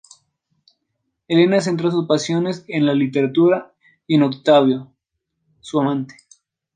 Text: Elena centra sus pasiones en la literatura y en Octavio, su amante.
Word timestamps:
Elena 1.27 1.61
centra 1.61 1.91
sus 1.91 2.07
pasiones 2.07 2.65
en 2.67 2.87
la 2.87 2.95
literatura 2.95 3.71
y 4.07 4.15
en 4.15 4.23
Octavio, 4.23 4.91
su 5.61 5.79
amante. 5.79 6.15